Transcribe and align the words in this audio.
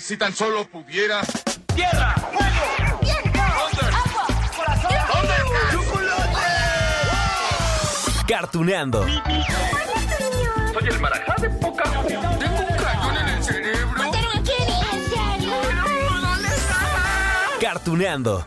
Si 0.00 0.16
tan 0.16 0.34
solo 0.34 0.66
pudiera. 0.66 1.20
¡Tierra! 1.74 2.14
¡Fuego! 2.32 2.98
¡Viento! 3.02 3.38
¡Agua! 3.38 4.26
¡Corazón! 4.56 4.92
¿Dónde 5.12 5.34
¡Chocolate! 5.72 6.40
Cartuneando. 8.26 9.02
Soy 9.04 10.88
el 10.88 11.00
marajá 11.00 11.34
de 11.42 11.50
poca 11.50 11.82
Tengo 11.84 12.60
un 12.60 12.76
cañón 12.76 13.16
en 13.18 13.28
el 13.28 13.44
cerebro. 13.44 14.10
Cartuneando. 17.60 18.46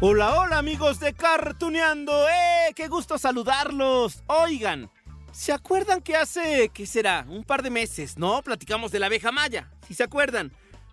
Hola, 0.00 0.38
hola 0.38 0.58
amigos 0.58 1.00
de 1.00 1.12
Cartuneando. 1.12 2.12
¡Eh! 2.28 2.72
¡Qué 2.76 2.86
gusto 2.86 3.18
saludarlos! 3.18 4.22
Oigan, 4.28 4.88
¿se 5.32 5.52
acuerdan 5.52 6.02
que 6.02 6.14
hace, 6.14 6.70
qué 6.72 6.86
será, 6.86 7.26
un 7.28 7.42
par 7.42 7.64
de 7.64 7.70
meses, 7.70 8.16
no? 8.16 8.40
Platicamos 8.42 8.92
de 8.92 9.00
la 9.00 9.06
abeja 9.06 9.32
maya, 9.32 9.72
si 9.88 9.94
se 9.94 10.04
acuerdan. 10.04 10.52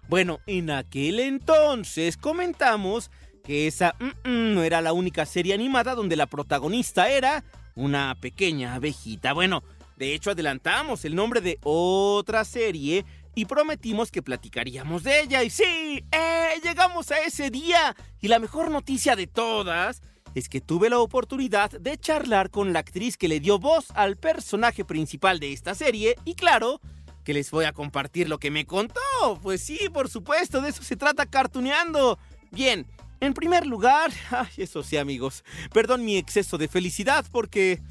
Bueno, 0.09 0.39
en 0.47 0.71
aquel 0.71 1.19
entonces 1.19 2.17
comentamos 2.17 3.11
que 3.43 3.67
esa 3.67 3.93
no 4.23 4.63
era 4.63 4.81
la 4.81 4.91
única 4.91 5.27
serie 5.27 5.53
animada 5.53 5.93
donde 5.93 6.15
la 6.15 6.25
protagonista 6.25 7.07
era 7.07 7.43
una 7.75 8.15
pequeña 8.19 8.73
abejita. 8.73 9.33
Bueno, 9.33 9.61
de 9.97 10.15
hecho 10.15 10.31
adelantamos 10.31 11.05
el 11.05 11.13
nombre 11.13 11.41
de 11.41 11.59
otra 11.61 12.43
serie 12.43 13.05
y 13.35 13.45
prometimos 13.45 14.11
que 14.11 14.23
platicaríamos 14.23 15.03
de 15.03 15.21
ella. 15.21 15.43
Y 15.43 15.49
sí, 15.49 16.03
eh, 16.11 16.59
llegamos 16.63 17.11
a 17.11 17.19
ese 17.19 17.51
día. 17.51 17.95
Y 18.21 18.29
la 18.29 18.39
mejor 18.39 18.71
noticia 18.71 19.15
de 19.15 19.27
todas 19.27 20.01
es 20.33 20.49
que 20.49 20.61
tuve 20.61 20.89
la 20.89 20.99
oportunidad 20.99 21.69
de 21.71 21.97
charlar 21.97 22.49
con 22.49 22.73
la 22.73 22.79
actriz 22.79 23.17
que 23.17 23.27
le 23.27 23.39
dio 23.39 23.59
voz 23.59 23.91
al 23.93 24.17
personaje 24.17 24.85
principal 24.85 25.39
de 25.39 25.53
esta 25.53 25.75
serie. 25.75 26.15
Y 26.25 26.35
claro, 26.35 26.79
que 27.23 27.33
les 27.33 27.51
voy 27.51 27.65
a 27.65 27.73
compartir 27.73 28.29
lo 28.29 28.39
que 28.39 28.51
me 28.51 28.65
contó. 28.65 28.99
Pues 29.41 29.61
sí, 29.61 29.79
por 29.93 30.09
supuesto, 30.09 30.61
de 30.61 30.69
eso 30.69 30.83
se 30.83 30.95
trata 30.95 31.25
cartuneando. 31.25 32.17
Bien, 32.51 32.87
en 33.19 33.33
primer 33.33 33.65
lugar, 33.65 34.11
ay, 34.31 34.47
eso 34.57 34.83
sí 34.83 34.97
amigos, 34.97 35.43
perdón 35.73 36.05
mi 36.05 36.17
exceso 36.17 36.57
de 36.57 36.67
felicidad 36.67 37.25
porque... 37.31 37.81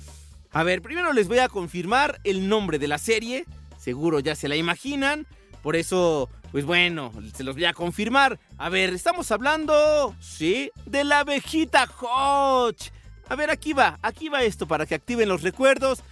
A 0.57 0.63
ver, 0.63 0.83
primero 0.83 1.13
les 1.13 1.27
voy 1.27 1.39
a 1.39 1.49
confirmar 1.49 2.21
el 2.23 2.49
nombre 2.49 2.79
de 2.79 2.87
la 2.87 2.99
serie 2.99 3.45
seguro 3.85 4.21
ya 4.21 4.35
se 4.35 4.49
la 4.49 4.57
imaginan. 4.57 5.27
Por 5.63 5.77
eso, 5.77 6.29
pues 6.53 6.65
bueno, 6.65 7.13
se 7.35 7.45
los 7.45 7.55
voy 7.55 7.65
a 7.67 7.73
confirmar. 7.73 8.39
A 8.59 8.69
ver, 8.69 8.93
estamos 8.93 9.31
hablando, 9.31 10.15
sí, 10.21 10.71
de 10.87 11.05
la 11.05 11.21
abejita 11.21 11.89
Hodge. 12.01 12.93
A 13.29 13.37
ver, 13.37 13.51
aquí 13.51 13.73
va, 13.73 13.99
aquí 14.03 14.29
va 14.29 14.43
esto 14.43 14.67
para 14.67 14.87
que 14.87 14.95
activen 14.95 15.29
los 15.29 15.43
recuerdos. 15.43 16.03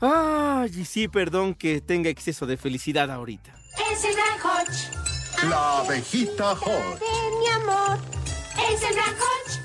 Ay, 0.00 0.84
sí, 0.84 1.08
perdón 1.08 1.54
que 1.54 1.80
tenga 1.80 2.10
exceso 2.10 2.46
de 2.46 2.56
felicidad 2.56 3.10
ahorita. 3.10 3.54
Es 3.90 4.04
el 4.04 4.14
gran 4.14 4.40
Hodge. 4.40 5.48
La 5.48 5.80
abejita 5.80 6.52
Hodge. 6.52 7.00
mi 7.38 7.48
amor. 7.48 7.98
Es 8.72 8.82
el 8.82 8.94
gran 8.94 9.14
Hodge. 9.14 9.60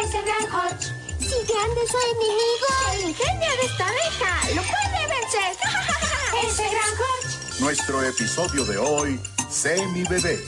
Es 0.00 0.14
el 0.14 0.24
gran 0.24 0.44
Hodge. 0.54 0.86
Si 1.18 1.52
grande 1.52 1.80
su 1.88 1.98
enemigo, 2.08 2.68
el 2.94 3.08
ingenio 3.10 3.50
de 3.60 3.66
esta 3.66 3.86
abeja 3.86 4.54
lo 4.54 4.62
puede 4.62 4.99
¡Ese 6.44 6.62
gran 6.62 6.90
Hodge! 6.98 7.60
Nuestro 7.60 8.02
episodio 8.02 8.64
de 8.64 8.78
hoy, 8.78 9.20
Sé 9.48 9.86
mi 9.88 10.02
bebé. 10.04 10.38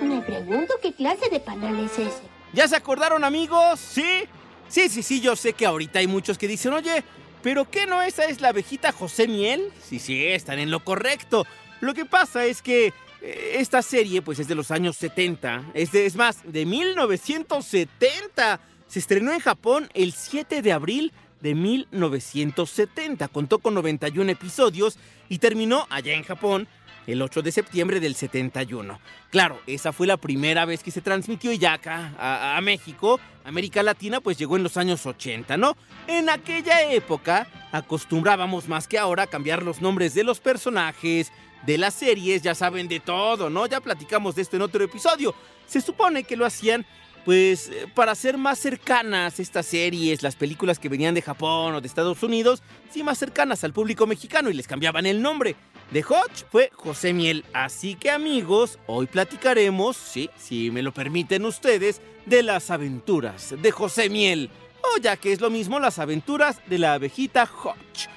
Me 0.00 0.20
pregunto 0.20 0.74
qué 0.82 0.92
clase 0.92 1.28
de 1.28 1.40
panal 1.40 1.78
es 1.84 1.92
ese. 1.92 2.22
¿Ya 2.52 2.68
se 2.68 2.76
acordaron, 2.76 3.24
amigos? 3.24 3.80
¿Sí? 3.80 4.24
Sí, 4.68 4.88
sí, 4.88 5.02
sí, 5.02 5.20
yo 5.20 5.34
sé 5.34 5.54
que 5.54 5.66
ahorita 5.66 5.98
hay 5.98 6.06
muchos 6.06 6.38
que 6.38 6.46
dicen, 6.46 6.72
oye, 6.72 7.04
¿pero 7.42 7.68
qué 7.70 7.86
no 7.86 8.02
esa 8.02 8.24
es 8.24 8.40
la 8.40 8.48
abejita 8.48 8.92
José 8.92 9.26
Miel? 9.26 9.72
Sí, 9.82 9.98
sí, 9.98 10.26
están 10.26 10.58
en 10.58 10.70
lo 10.70 10.84
correcto. 10.84 11.46
Lo 11.80 11.94
que 11.94 12.04
pasa 12.04 12.44
es 12.44 12.62
que 12.62 12.92
eh, 13.22 13.56
esta 13.56 13.82
serie, 13.82 14.22
pues, 14.22 14.38
es 14.38 14.46
de 14.46 14.54
los 14.54 14.70
años 14.70 14.96
70. 14.96 15.70
Es, 15.74 15.92
de, 15.92 16.06
es 16.06 16.16
más, 16.16 16.40
de 16.44 16.64
1970. 16.64 18.60
Se 18.86 18.98
estrenó 18.98 19.32
en 19.32 19.40
Japón 19.40 19.88
el 19.94 20.12
7 20.12 20.62
de 20.62 20.72
abril 20.72 21.12
de 21.40 21.54
1970. 21.54 23.28
Contó 23.28 23.58
con 23.58 23.74
91 23.74 24.30
episodios 24.30 24.98
y 25.28 25.38
terminó 25.38 25.86
allá 25.90 26.14
en 26.14 26.24
Japón 26.24 26.68
el 27.06 27.22
8 27.22 27.40
de 27.40 27.52
septiembre 27.52 28.00
del 28.00 28.14
71. 28.14 29.00
Claro, 29.30 29.58
esa 29.66 29.92
fue 29.92 30.06
la 30.06 30.18
primera 30.18 30.66
vez 30.66 30.82
que 30.82 30.90
se 30.90 31.00
transmitió 31.00 31.50
y 31.52 31.58
ya 31.58 31.72
acá 31.72 32.14
a, 32.18 32.56
a, 32.56 32.60
México, 32.60 33.18
América 33.44 33.82
Latina, 33.82 34.20
pues 34.20 34.36
llegó 34.36 34.56
en 34.56 34.62
los 34.62 34.76
años 34.76 35.06
80, 35.06 35.56
¿no? 35.56 35.74
En 36.06 36.28
aquella 36.28 36.90
época 36.92 37.46
acostumbrábamos 37.72 38.68
más 38.68 38.86
que 38.86 38.98
ahora 38.98 39.22
a 39.22 39.26
cambiar 39.26 39.62
los 39.62 39.80
nombres 39.80 40.12
de 40.14 40.22
los 40.22 40.38
personajes, 40.40 41.32
de 41.64 41.78
las 41.78 41.94
series, 41.94 42.42
ya 42.42 42.54
saben 42.54 42.88
de 42.88 43.00
todo, 43.00 43.50
¿no? 43.50 43.66
Ya 43.66 43.80
platicamos 43.80 44.34
de 44.34 44.42
esto 44.42 44.56
en 44.56 44.62
otro 44.62 44.84
episodio. 44.84 45.34
Se 45.66 45.80
supone 45.80 46.24
que 46.24 46.36
lo 46.36 46.46
hacían 46.46 46.86
pues 47.28 47.70
para 47.94 48.14
ser 48.14 48.38
más 48.38 48.58
cercanas 48.58 49.38
estas 49.38 49.66
series, 49.66 50.22
las 50.22 50.34
películas 50.34 50.78
que 50.78 50.88
venían 50.88 51.14
de 51.14 51.20
Japón 51.20 51.74
o 51.74 51.80
de 51.82 51.86
Estados 51.86 52.22
Unidos, 52.22 52.62
sí 52.90 53.02
más 53.02 53.18
cercanas 53.18 53.62
al 53.64 53.74
público 53.74 54.06
mexicano 54.06 54.48
y 54.48 54.54
les 54.54 54.66
cambiaban 54.66 55.04
el 55.04 55.20
nombre. 55.20 55.54
De 55.90 56.02
Hodge 56.02 56.46
fue 56.50 56.70
José 56.72 57.12
Miel, 57.12 57.44
así 57.52 57.96
que 57.96 58.10
amigos, 58.10 58.78
hoy 58.86 59.08
platicaremos, 59.08 59.94
sí, 59.98 60.30
si 60.38 60.70
me 60.70 60.80
lo 60.80 60.94
permiten 60.94 61.44
ustedes, 61.44 62.00
de 62.24 62.42
las 62.42 62.70
aventuras 62.70 63.54
de 63.60 63.72
José 63.72 64.08
Miel, 64.08 64.48
o 64.80 64.98
ya 64.98 65.18
que 65.18 65.30
es 65.30 65.42
lo 65.42 65.50
mismo 65.50 65.78
las 65.80 65.98
aventuras 65.98 66.62
de 66.66 66.78
la 66.78 66.94
abejita 66.94 67.42
Hodge. 67.42 68.08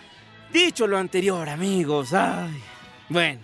Dicho 0.53 0.87
lo 0.87 0.97
anterior, 0.97 1.49
amigos, 1.49 2.13
ay, 2.13 2.63
bueno, 3.09 3.41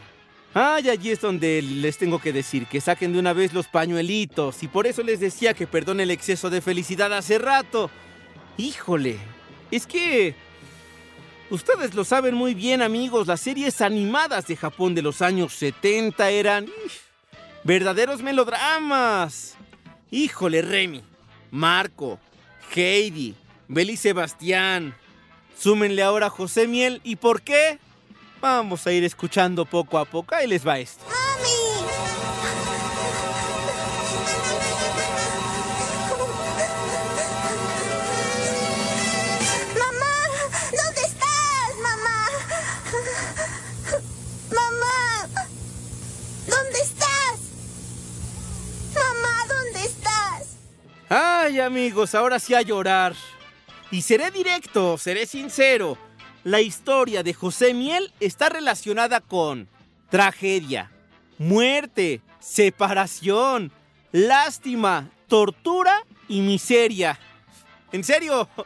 Ay, 0.60 0.90
allí 0.90 1.12
es 1.12 1.22
donde 1.22 1.62
les 1.62 2.00
tengo 2.00 2.18
que 2.18 2.34
decir 2.34 2.66
que 2.66 2.82
saquen 2.82 3.14
de 3.14 3.20
una 3.20 3.32
vez 3.32 3.54
los 3.54 3.68
pañuelitos 3.68 4.64
y 4.64 4.68
por 4.68 4.88
eso 4.88 5.04
les 5.04 5.20
decía 5.20 5.54
que 5.54 5.68
perdone 5.68 6.02
el 6.02 6.10
exceso 6.10 6.50
de 6.50 6.62
felicidad 6.62 7.14
hace 7.14 7.38
rato. 7.38 7.92
Híjole, 8.58 9.20
es 9.70 9.86
que... 9.86 10.34
Ustedes 11.52 11.94
lo 11.94 12.04
saben 12.04 12.34
muy 12.34 12.56
bien 12.56 12.82
amigos, 12.82 13.28
las 13.28 13.40
series 13.40 13.82
animadas 13.82 14.48
de 14.48 14.56
Japón 14.56 14.96
de 14.96 15.04
los 15.04 15.22
años 15.22 15.54
70 15.54 16.28
eran... 16.32 16.66
verdaderos 17.64 18.24
melodramas. 18.24 19.58
Híjole, 20.10 20.64
Remy, 20.64 21.04
Marco, 21.52 22.20
Heidi, 22.76 23.36
Beli 23.68 23.96
Sebastián. 23.96 24.96
Súmenle 25.56 26.02
ahora 26.02 26.32
José 26.32 26.68
Miel. 26.68 27.00
¿Y 27.04 27.18
por 27.18 27.44
qué? 27.44 27.78
Vamos 28.40 28.86
a 28.86 28.92
ir 28.92 29.04
escuchando 29.04 29.66
poco 29.66 29.98
a 29.98 30.06
poco. 30.06 30.36
Ahí 30.36 30.48
les 30.48 30.66
va 30.66 30.78
esto. 30.78 31.04
¡Mami! 31.06 31.88
¡Mamá! 39.80 40.16
¿Dónde 40.72 41.02
estás, 41.02 41.78
mamá? 41.82 42.28
¡Mamá! 44.54 45.46
¿Dónde 46.48 46.80
estás? 46.80 47.40
Mamá, 48.94 49.46
¿dónde 49.48 49.84
estás? 49.84 50.58
Ay, 51.10 51.60
amigos, 51.60 52.14
ahora 52.14 52.38
sí 52.38 52.54
a 52.54 52.62
llorar. 52.62 53.16
Y 53.90 54.02
seré 54.04 54.30
directo, 54.30 54.98
seré 54.98 55.26
sincero 55.26 55.98
la 56.48 56.62
historia 56.62 57.24
de 57.24 57.34
José 57.34 57.74
Miel 57.74 58.10
está 58.22 58.48
relacionada 58.48 59.20
con 59.20 59.68
tragedia, 60.10 60.90
muerte, 61.38 62.22
separación, 62.40 63.70
lástima, 64.14 65.10
tortura 65.28 66.06
y 66.30 66.40
miseria. 66.40 67.20
¿En 67.92 68.04
serio? 68.04 68.50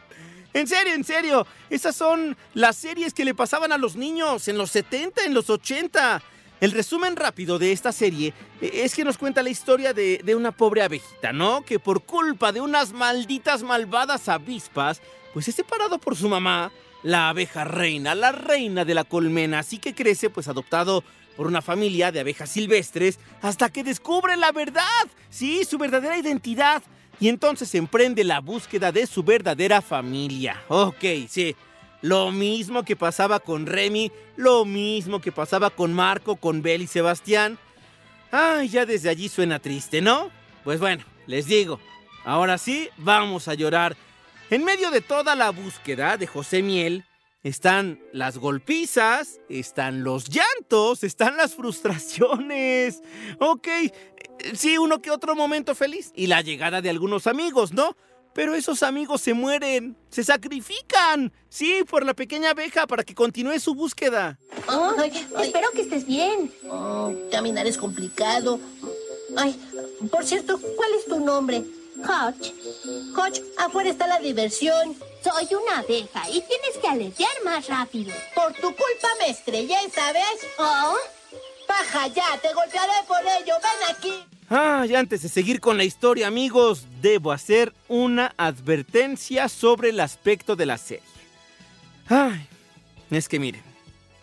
En 0.54 0.68
serio, 0.68 0.94
en 0.94 1.06
serio. 1.06 1.48
Esas 1.70 1.96
son 1.96 2.36
las 2.54 2.76
series 2.76 3.14
que 3.14 3.24
le 3.24 3.34
pasaban 3.34 3.72
a 3.72 3.78
los 3.78 3.96
niños 3.96 4.50
en 4.50 4.58
los 4.58 4.70
70, 4.72 5.24
en 5.24 5.34
los 5.34 5.50
80. 5.50 6.22
El 6.60 6.74
resumen 6.74 7.16
rápido 7.16 7.58
de 7.58 7.72
esta 7.72 7.94
serie 7.94 8.34
es 8.60 8.94
que 8.94 9.06
nos 9.06 9.18
cuenta 9.18 9.44
la 9.44 9.50
historia 9.50 9.94
de, 9.94 10.36
una 10.36 10.52
pobre 10.52 10.82
abejita, 10.82 11.32
¿no? 11.32 11.64
Que 11.64 11.80
por 11.80 12.04
culpa 12.04 12.52
de 12.52 12.60
unas 12.60 12.92
malditas 12.92 13.64
malvadas 13.64 14.28
avispas, 14.28 15.02
pues 15.34 15.48
es 15.48 15.56
separado 15.56 15.98
por 16.00 16.18
su 16.18 16.28
mamá 16.28 16.70
la 17.04 17.30
abeja 17.30 17.64
reina, 17.64 18.16
la 18.16 18.32
reina 18.32 18.86
de 18.86 18.94
la 18.94 19.04
colmena, 19.04 19.60
así 19.60 19.78
que 19.78 19.94
crece 19.94 20.30
pues 20.30 20.48
adoptado 20.48 21.04
por 21.36 21.48
una 21.48 21.62
familia 21.62 22.12
de 22.12 22.20
abejas 22.20 22.50
silvestres 22.50 23.20
hasta 23.42 23.70
que 23.70 23.84
descubre 23.84 24.38
la 24.38 24.52
verdad, 24.52 24.84
sí, 25.30 25.64
su 25.66 25.78
verdadera 25.78 26.18
identidad. 26.18 26.84
Y 27.20 27.30
entonces 27.30 27.74
emprende 27.76 28.24
la 28.24 28.40
búsqueda 28.42 28.92
de 28.92 29.06
su 29.06 29.24
verdadera 29.24 29.82
familia. 29.82 30.62
Ok, 30.68 31.04
sí. 31.30 31.56
Lo 32.02 32.32
mismo 32.32 32.84
que 32.84 32.96
pasaba 32.96 33.40
con 33.40 33.68
Remy, 33.68 34.12
lo 34.36 34.66
mismo 34.66 35.22
que 35.22 35.32
pasaba 35.32 35.70
con 35.70 35.94
Marco, 35.94 36.36
con 36.36 36.64
Bel 36.64 36.82
y 36.82 36.88
Sebastián. 36.88 37.60
Ay, 38.32 38.70
ya 38.70 38.88
desde 38.88 39.10
allí 39.10 39.30
suena 39.30 39.60
triste, 39.60 40.02
¿no? 40.02 40.32
Pues 40.64 40.80
bueno, 40.80 41.04
les 41.28 41.46
digo, 41.46 41.80
ahora 42.26 42.58
sí, 42.58 42.90
vamos 42.98 43.48
a 43.48 43.54
llorar. 43.54 43.96
En 44.52 44.66
medio 44.66 44.92
de 44.92 45.00
toda 45.00 45.34
la 45.38 45.50
búsqueda 45.52 46.18
de 46.18 46.28
José 46.28 46.62
Miel, 46.62 47.06
están 47.42 48.02
las 48.12 48.38
golpizas, 48.38 49.40
están 49.48 50.04
los 50.04 50.28
llantos, 50.28 51.06
están 51.06 51.38
las 51.38 51.56
frustraciones. 51.56 53.02
Ok, 53.40 53.70
sí, 54.54 54.78
uno 54.78 55.02
que 55.02 55.10
otro 55.10 55.38
momento 55.38 55.74
feliz 55.74 56.12
y 56.18 56.28
la 56.28 56.42
llegada 56.42 56.82
de 56.82 56.90
algunos 56.90 57.28
amigos, 57.28 57.72
¿no? 57.72 57.96
Pero 58.34 58.54
esos 58.54 58.84
amigos 58.84 59.22
se 59.22 59.34
mueren, 59.34 59.96
se 60.10 60.26
sacrifican, 60.26 61.32
sí, 61.48 61.86
por 61.90 62.06
la 62.06 62.14
pequeña 62.14 62.50
abeja 62.50 62.88
para 62.88 63.06
que 63.06 63.16
continúe 63.16 63.58
su 63.58 63.74
búsqueda. 63.74 64.38
Ay, 64.68 65.14
espero 65.42 65.72
que 65.74 65.84
estés 65.84 66.06
bien. 66.06 66.52
Oh, 66.70 67.14
caminar 67.32 67.68
es 67.68 67.78
complicado. 67.78 68.60
Ay, 69.38 69.58
por 70.12 70.26
cierto, 70.26 70.60
¿cuál 70.76 70.90
es 71.00 71.06
tu 71.06 71.22
nombre? 71.22 71.64
Hutch, 72.02 72.52
Coach, 73.14 73.40
afuera 73.58 73.90
está 73.90 74.08
la 74.08 74.20
diversión. 74.20 74.96
soy 75.24 75.48
una 75.56 75.80
abeja 75.80 76.28
y 76.30 76.42
tienes 76.42 76.78
que 76.82 76.88
aletear 76.88 77.32
más 77.46 77.68
rápido. 77.68 78.14
Por 78.34 78.54
tu 78.54 78.68
culpa 78.68 79.08
me 79.20 79.30
estrellé, 79.30 79.78
¿sabes? 79.94 80.24
¿Oh? 80.58 80.96
Baja 81.68 82.08
ya, 82.08 82.38
te 82.42 82.54
golpearé 82.54 82.94
por 83.08 83.22
ello. 83.22 83.54
Ven 83.62 83.96
aquí. 83.96 84.14
Ay, 84.50 84.96
antes 84.96 85.22
de 85.22 85.30
seguir 85.30 85.62
con 85.62 85.78
la 85.78 85.86
historia, 85.86 86.28
amigos, 86.28 86.86
debo 87.02 87.32
hacer 87.32 87.74
una 87.88 88.34
advertencia 88.36 89.48
sobre 89.48 89.90
el 89.90 90.00
aspecto 90.00 90.56
de 90.56 90.66
la 90.66 90.78
serie. 90.78 91.04
Ay, 92.10 92.48
es 93.12 93.30
que 93.30 93.40
miren. 93.40 93.64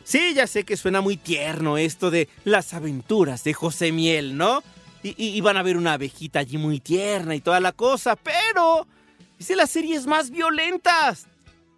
Sí, 0.05 0.35
ya 0.35 0.47
sé 0.47 0.65
que 0.65 0.77
suena 0.77 1.01
muy 1.01 1.17
tierno 1.17 1.79
esto 1.79 2.11
de 2.11 2.29
las 2.45 2.75
aventuras 2.75 3.45
de 3.45 3.55
José 3.55 3.93
Miel, 3.93 4.37
¿no? 4.37 4.63
Y, 5.17 5.41
van 5.41 5.57
a 5.57 5.63
ver 5.63 5.77
una 5.77 5.95
abejita 5.95 6.41
allí 6.41 6.59
muy 6.59 6.81
tierna 6.81 7.35
y 7.35 7.41
toda 7.41 7.61
la 7.61 7.73
cosa, 7.73 8.17
pero 8.17 8.87
es 9.39 9.49
de 9.49 9.57
las 9.57 9.71
series 9.71 10.07
más 10.07 10.31
violentas. 10.31 11.27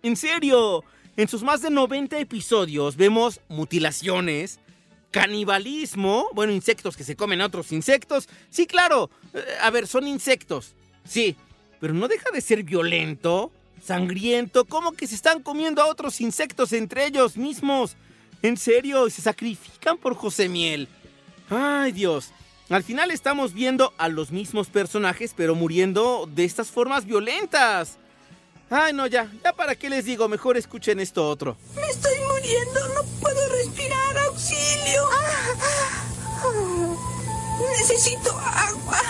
En 0.02 0.16
serio, 0.16 0.84
en 1.16 1.28
sus 1.28 1.42
más 1.42 1.62
de 1.62 1.70
90 1.70 2.18
episodios 2.18 2.96
vemos 2.96 3.40
mutilaciones, 3.48 4.60
canibalismo, 5.10 6.28
bueno, 6.32 6.52
insectos 6.52 6.96
que 6.96 7.04
se 7.04 7.16
comen 7.16 7.40
a 7.40 7.46
otros 7.46 7.72
insectos. 7.72 8.28
Sí, 8.48 8.66
claro, 8.66 9.10
eh, 9.34 9.44
a 9.60 9.70
ver, 9.70 9.86
son 9.86 10.08
insectos, 10.08 10.74
sí, 11.04 11.36
pero 11.80 11.94
no 11.94 12.08
deja 12.08 12.30
de 12.30 12.40
ser 12.40 12.62
violento, 12.62 13.52
sangriento, 13.82 14.64
como 14.64 14.92
que 14.92 15.06
se 15.06 15.14
están 15.14 15.42
comiendo 15.42 15.82
a 15.82 15.86
otros 15.86 16.20
insectos 16.20 16.72
entre 16.72 17.06
ellos 17.06 17.36
mismos. 17.36 17.96
En 18.42 18.56
serio, 18.56 19.08
se 19.10 19.20
sacrifican 19.20 19.98
por 19.98 20.14
José 20.14 20.48
Miel. 20.48 20.88
Ay, 21.50 21.92
Dios. 21.92 22.32
Al 22.70 22.84
final 22.84 23.11
estamos 23.11 23.52
viendo 23.52 23.93
a 23.99 24.08
los 24.08 24.31
mismos 24.31 24.69
personajes, 24.69 25.34
pero 25.37 25.56
muriendo 25.56 26.28
de 26.32 26.44
estas 26.44 26.69
formas 26.69 27.05
violentas. 27.05 27.99
Ay, 28.70 28.93
no, 28.93 29.08
ya, 29.08 29.28
ya 29.43 29.52
para 29.52 29.75
qué 29.75 29.90
les 29.90 30.05
digo, 30.05 30.28
mejor 30.28 30.56
escuchen 30.56 31.00
esto 31.00 31.28
otro. 31.28 31.56
Me 31.75 31.88
estoy 31.88 32.17
muriendo, 32.28 32.88
no 32.94 33.02
puedo 33.20 33.49
respirar. 33.49 34.19
¡Auxilio! 34.19 35.08
Necesito 37.76 38.31
agua. 38.38 39.00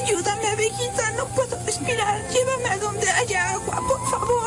Ayúdame, 0.00 0.46
abejita, 0.50 1.10
no 1.16 1.26
puedo 1.34 1.58
respirar. 1.66 2.22
Llévame 2.30 2.68
a 2.68 2.78
donde 2.78 3.10
haya 3.10 3.54
agua, 3.54 3.76
por 3.88 4.08
favor. 4.08 4.39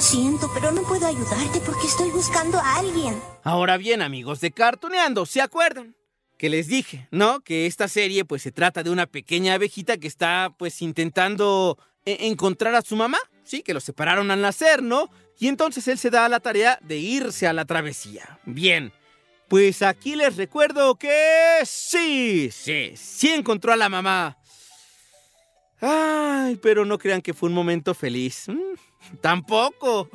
Lo 0.00 0.06
siento, 0.06 0.50
pero 0.54 0.72
no 0.72 0.80
puedo 0.84 1.06
ayudarte 1.06 1.60
porque 1.60 1.86
estoy 1.86 2.08
buscando 2.08 2.56
a 2.58 2.76
alguien. 2.76 3.20
Ahora 3.44 3.76
bien, 3.76 4.00
amigos 4.00 4.40
de 4.40 4.50
Cartuneando, 4.50 5.26
¿se 5.26 5.42
acuerdan? 5.42 5.94
Que 6.38 6.48
les 6.48 6.68
dije, 6.68 7.06
¿no? 7.10 7.40
Que 7.40 7.66
esta 7.66 7.86
serie 7.86 8.24
pues 8.24 8.40
se 8.40 8.50
trata 8.50 8.82
de 8.82 8.88
una 8.88 9.04
pequeña 9.06 9.52
abejita 9.52 9.98
que 9.98 10.08
está 10.08 10.54
pues 10.58 10.80
intentando 10.80 11.76
e- 12.06 12.28
encontrar 12.28 12.74
a 12.76 12.80
su 12.80 12.96
mamá, 12.96 13.18
sí, 13.44 13.60
que 13.62 13.74
lo 13.74 13.80
separaron 13.80 14.30
al 14.30 14.40
nacer, 14.40 14.82
¿no? 14.82 15.10
Y 15.38 15.48
entonces 15.48 15.86
él 15.86 15.98
se 15.98 16.08
da 16.08 16.24
a 16.24 16.30
la 16.30 16.40
tarea 16.40 16.78
de 16.80 16.96
irse 16.96 17.46
a 17.46 17.52
la 17.52 17.66
travesía. 17.66 18.40
Bien, 18.46 18.94
pues 19.48 19.82
aquí 19.82 20.16
les 20.16 20.38
recuerdo 20.38 20.94
que 20.94 21.58
sí, 21.66 22.48
sí, 22.50 22.94
sí 22.96 23.28
encontró 23.34 23.70
a 23.74 23.76
la 23.76 23.90
mamá. 23.90 24.38
Ay, 25.78 26.56
pero 26.56 26.86
no 26.86 26.96
crean 26.96 27.20
que 27.20 27.34
fue 27.34 27.50
un 27.50 27.54
momento 27.54 27.92
feliz. 27.92 28.46
Tampoco. 29.20 30.08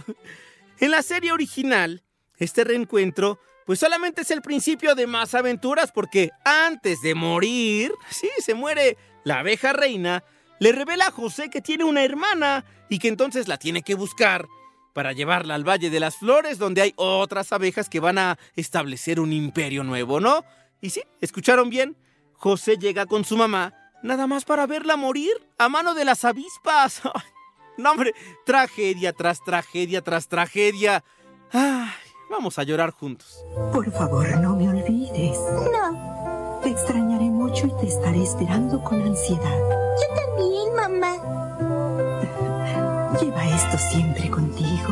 En 0.79 0.91
la 0.91 1.01
serie 1.01 1.31
original, 1.31 2.03
este 2.37 2.63
reencuentro, 2.63 3.39
pues 3.65 3.79
solamente 3.79 4.21
es 4.21 4.31
el 4.31 4.41
principio 4.41 4.95
de 4.95 5.07
más 5.07 5.33
aventuras, 5.33 5.91
porque 5.91 6.31
antes 6.43 7.01
de 7.01 7.15
morir, 7.15 7.91
sí, 8.09 8.29
se 8.39 8.53
muere 8.53 8.97
la 9.23 9.39
abeja 9.39 9.73
reina, 9.73 10.23
le 10.59 10.71
revela 10.71 11.07
a 11.07 11.11
José 11.11 11.49
que 11.49 11.61
tiene 11.61 11.83
una 11.83 12.03
hermana 12.03 12.65
y 12.89 12.99
que 12.99 13.07
entonces 13.07 13.47
la 13.47 13.57
tiene 13.57 13.81
que 13.81 13.95
buscar 13.95 14.47
para 14.93 15.11
llevarla 15.11 15.55
al 15.55 15.67
Valle 15.67 15.89
de 15.89 15.99
las 15.99 16.17
Flores, 16.17 16.57
donde 16.57 16.81
hay 16.81 16.93
otras 16.95 17.51
abejas 17.51 17.89
que 17.89 17.99
van 17.99 18.17
a 18.17 18.37
establecer 18.55 19.19
un 19.19 19.33
imperio 19.33 19.83
nuevo, 19.83 20.21
¿no? 20.21 20.45
Y 20.79 20.91
sí, 20.91 21.01
¿escucharon 21.19 21.69
bien? 21.69 21.97
José 22.33 22.77
llega 22.77 23.05
con 23.05 23.25
su 23.25 23.35
mamá, 23.35 23.73
nada 24.03 24.27
más 24.27 24.45
para 24.45 24.67
verla 24.67 24.95
morir 24.95 25.33
a 25.57 25.67
mano 25.67 25.95
de 25.95 26.05
las 26.05 26.23
avispas. 26.23 27.01
No, 27.77 27.92
hombre, 27.92 28.13
tragedia 28.45 29.12
tras 29.13 29.44
tragedia 29.44 30.01
tras 30.01 30.27
tragedia. 30.27 31.04
Ay, 31.51 31.89
vamos 32.30 32.57
a 32.60 32.63
llorar 32.63 32.92
juntos. 32.92 33.44
Por 33.74 33.92
favor, 33.92 34.38
no 34.39 34.56
me 34.56 34.69
olvides. 34.69 35.38
No, 35.72 36.60
Te 36.63 36.69
extrañaré 36.69 37.25
mucho 37.25 37.68
y 37.68 37.72
te 37.81 37.88
estaré 37.88 38.24
esperando 38.24 38.81
con 38.83 39.01
ansiedad. 39.01 39.60
yo 40.00 40.07
también, 40.16 40.74
mamá. 40.75 41.12
Lleva 43.22 43.45
esto 43.48 43.78
siempre 43.78 44.30
contigo. 44.30 44.90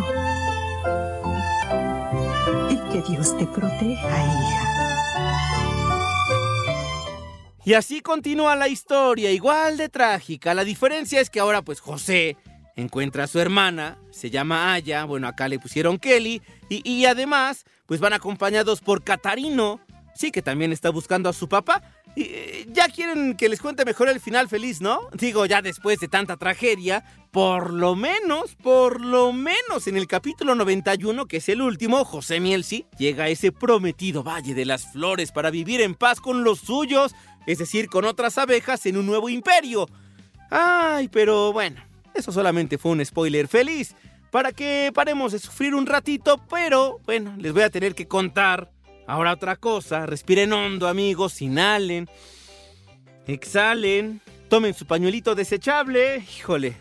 Y 2.69 2.77
que 2.91 3.01
Dios 3.11 3.37
te 3.37 3.45
proteja, 3.47 4.07
hija. 4.07 4.69
Y 7.65 7.73
así 7.75 8.01
continúa 8.01 8.57
la 8.57 8.67
historia, 8.67 9.31
igual 9.31 9.77
de 9.77 9.87
trágica. 9.87 10.53
La 10.53 10.65
diferencia 10.65 11.21
es 11.21 11.29
que 11.29 11.39
ahora 11.39 11.61
pues 11.61 11.79
José 11.79 12.35
encuentra 12.75 13.25
a 13.25 13.27
su 13.27 13.39
hermana, 13.39 13.97
se 14.11 14.29
llama 14.29 14.73
Aya, 14.73 15.05
bueno 15.05 15.27
acá 15.27 15.47
le 15.47 15.59
pusieron 15.59 15.97
Kelly, 15.97 16.41
y, 16.69 16.89
y 16.89 17.05
además 17.05 17.65
pues 17.85 17.99
van 17.99 18.13
acompañados 18.13 18.81
por 18.81 19.03
Catarino, 19.03 19.79
sí 20.15 20.31
que 20.31 20.41
también 20.41 20.71
está 20.71 20.89
buscando 20.89 21.29
a 21.29 21.33
su 21.33 21.47
papá. 21.47 21.81
Y, 22.15 22.23
eh, 22.23 22.67
ya 22.71 22.89
quieren 22.89 23.35
que 23.35 23.49
les 23.49 23.59
cuente 23.59 23.85
mejor 23.85 24.07
el 24.07 24.19
final 24.19 24.47
feliz, 24.47 24.81
¿no? 24.81 24.99
Digo, 25.13 25.45
ya 25.45 25.61
después 25.61 25.99
de 25.99 26.07
tanta 26.07 26.37
tragedia, 26.37 27.03
por 27.31 27.73
lo 27.73 27.95
menos, 27.95 28.55
por 28.55 29.01
lo 29.01 29.33
menos 29.33 29.87
en 29.87 29.97
el 29.97 30.07
capítulo 30.07 30.53
91, 30.53 31.25
que 31.25 31.37
es 31.37 31.49
el 31.49 31.61
último, 31.61 32.05
José 32.05 32.39
Miel 32.39 32.63
sí 32.63 32.85
llega 32.97 33.25
a 33.25 33.29
ese 33.29 33.51
prometido 33.51 34.23
Valle 34.23 34.53
de 34.53 34.65
las 34.65 34.91
Flores 34.91 35.31
para 35.31 35.49
vivir 35.49 35.81
en 35.81 35.95
paz 35.95 36.21
con 36.21 36.43
los 36.43 36.59
suyos, 36.59 37.15
es 37.47 37.57
decir, 37.57 37.87
con 37.87 38.05
otras 38.05 38.37
abejas 38.37 38.85
en 38.85 38.97
un 38.97 39.07
nuevo 39.07 39.29
imperio. 39.29 39.89
Ay, 40.51 41.07
pero 41.07 41.51
bueno, 41.51 41.81
eso 42.13 42.31
solamente 42.31 42.77
fue 42.77 42.91
un 42.91 43.05
spoiler 43.05 43.47
feliz, 43.47 43.95
para 44.31 44.51
que 44.51 44.91
paremos 44.93 45.31
de 45.31 45.39
sufrir 45.39 45.75
un 45.75 45.85
ratito, 45.85 46.39
pero 46.49 46.99
bueno, 47.05 47.35
les 47.37 47.53
voy 47.53 47.61
a 47.63 47.69
tener 47.69 47.93
que 47.93 48.07
contar. 48.07 48.71
Ahora 49.05 49.33
otra 49.33 49.57
cosa, 49.57 50.05
respiren 50.05 50.53
hondo 50.53 50.87
amigos, 50.87 51.41
inhalen, 51.41 52.09
exhalen, 53.27 54.21
tomen 54.49 54.73
su 54.73 54.85
pañuelito 54.85 55.35
desechable, 55.35 56.23
híjole. 56.37 56.75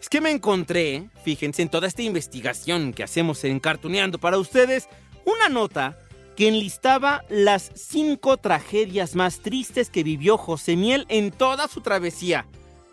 Es 0.00 0.08
que 0.08 0.20
me 0.20 0.30
encontré, 0.30 1.08
fíjense, 1.24 1.62
en 1.62 1.68
toda 1.68 1.86
esta 1.86 2.02
investigación 2.02 2.92
que 2.92 3.04
hacemos 3.04 3.44
en 3.44 3.60
Cartuneando 3.60 4.18
para 4.18 4.38
ustedes, 4.38 4.88
una 5.24 5.48
nota 5.48 5.96
que 6.36 6.48
enlistaba 6.48 7.24
las 7.28 7.70
cinco 7.74 8.36
tragedias 8.36 9.14
más 9.14 9.40
tristes 9.40 9.90
que 9.90 10.02
vivió 10.02 10.38
José 10.38 10.76
Miel 10.76 11.06
en 11.08 11.30
toda 11.30 11.68
su 11.68 11.80
travesía. 11.80 12.46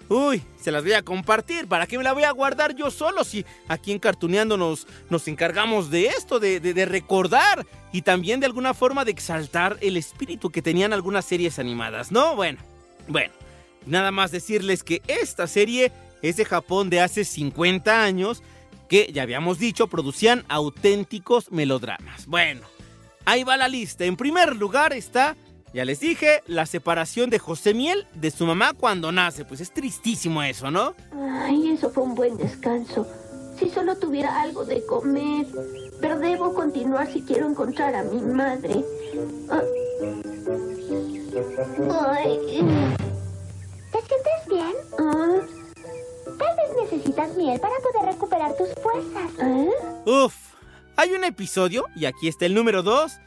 Uy, 0.09 0.41
se 0.59 0.71
las 0.71 0.83
voy 0.83 0.93
a 0.93 1.03
compartir. 1.03 1.67
¿Para 1.67 1.85
qué 1.85 1.97
me 1.97 2.03
la 2.03 2.13
voy 2.13 2.23
a 2.23 2.31
guardar 2.31 2.75
yo 2.75 2.89
solo 2.89 3.23
si 3.23 3.45
aquí 3.67 3.91
en 3.91 3.99
Cartuneando 3.99 4.57
nos, 4.57 4.87
encargamos 5.27 5.91
de 5.91 6.07
esto, 6.07 6.39
de, 6.39 6.59
de- 6.59 6.73
de 6.73 6.85
recordar 6.85 7.65
y 7.93 8.01
también 8.01 8.39
de 8.39 8.47
alguna 8.47 8.73
forma 8.73 9.05
de 9.05 9.11
exaltar 9.11 9.77
el 9.81 9.97
espíritu 9.97 10.49
que 10.49 10.61
tenían 10.63 10.93
algunas 10.93 11.25
series 11.25 11.59
animadas, 11.59 12.11
¿no? 12.11 12.35
Bueno, 12.35 12.59
bueno. 13.07 13.33
Nada 13.85 14.11
más 14.11 14.31
decirles 14.31 14.83
que 14.83 15.01
esta 15.07 15.47
serie 15.47 15.91
es 16.21 16.35
de 16.37 16.43
Japón 16.45 16.89
de 16.89 16.99
hace 17.01 17.23
50 17.23 18.03
años 18.03 18.43
que, 18.89 19.09
ya 19.13 19.21
habíamos 19.23 19.57
dicho, 19.57 19.87
producían 19.87 20.43
auténticos 20.49 21.51
melodramas. 21.51 22.25
Bueno, 22.25 22.61
ahí 23.25 23.43
va 23.43 23.55
la 23.57 23.67
lista. 23.67 24.03
En 24.05 24.17
primer 24.17 24.55
lugar 24.55 24.91
está, 24.93 25.37
ya 25.73 25.85
les 25.85 25.99
dije, 25.99 26.41
la 26.47 26.65
separación 26.65 27.29
de 27.29 27.39
José 27.39 27.73
Miel 27.73 28.07
de 28.13 28.31
su 28.31 28.45
mamá 28.45 28.73
cuando 28.73 29.11
nace. 29.11 29.45
Pues 29.45 29.61
es 29.61 29.71
tristísimo 29.71 30.41
eso, 30.43 30.71
¿no? 30.71 30.95
Ay, 31.13 31.69
eso 31.69 31.89
fue 31.91 32.03
un 32.03 32.15
buen 32.15 32.38
descanso. 32.38 33.07
Si 33.57 33.69
solo 33.69 33.97
tuviera 33.97 34.41
algo 34.41 34.65
de 34.65 34.85
comer. 34.85 35.45
Pero 36.01 36.17
debo 36.19 36.53
continuar 36.53 37.11
si 37.11 37.21
quiero 37.21 37.47
encontrar 37.47 37.93
a 37.93 38.03
mi 38.03 38.21
madre. 38.21 38.83
Ah. 39.49 39.61
Ay. 42.15 42.39
¿Te 43.91 43.99
sientes 43.99 44.47
bien? 44.47 44.73
Ah. 44.97 45.39
Tal 46.38 46.55
vez 46.55 46.89
necesitas 46.89 47.35
miel 47.35 47.59
para 47.59 47.75
poder 47.79 48.13
recuperar 48.13 48.55
tus 48.55 48.69
fuerzas. 48.81 49.31
¿Eh? 49.39 49.69
Uf, 50.05 50.35
hay 50.95 51.11
un 51.13 51.23
episodio, 51.23 51.85
y 51.95 52.05
aquí 52.05 52.27
está 52.27 52.45
el 52.45 52.53
número 52.53 52.83
2, 52.83 53.19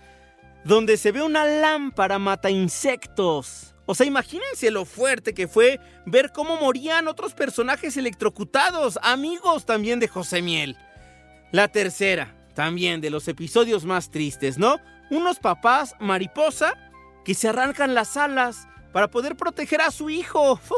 donde 0.65 0.97
se 0.97 1.13
ve 1.13 1.23
una 1.23 1.45
lámpara 1.45 2.19
mata 2.19 2.51
insectos. 2.51 3.75
O 3.87 3.95
sea, 3.95 4.07
imagínense 4.07 4.71
lo 4.71 4.85
fuerte 4.85 5.35
que 5.35 5.49
fue 5.49 5.81
ver 6.07 6.33
cómo 6.33 6.57
morían 6.57 7.09
otros 7.09 7.35
personajes 7.35 7.97
electrocutados, 7.97 8.99
amigos 9.03 9.67
también 9.67 9.99
de 9.99 10.09
José 10.09 10.41
Miel. 10.41 10.77
La 11.51 11.69
tercera, 11.69 12.35
también 12.55 13.01
de 13.01 13.11
los 13.11 13.27
episodios 13.29 13.85
más 13.85 14.11
tristes, 14.11 14.57
¿no? 14.57 14.79
Unos 15.11 15.39
papás 15.39 15.95
mariposa 15.99 16.75
que 17.25 17.35
se 17.35 17.49
arrancan 17.49 17.95
las 17.95 18.17
alas 18.17 18.69
para 18.93 19.09
poder 19.09 19.37
proteger 19.37 19.81
a 19.81 19.91
su 19.91 20.11
hijo. 20.11 20.61